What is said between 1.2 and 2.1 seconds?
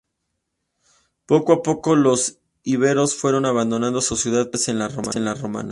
Poco a poco,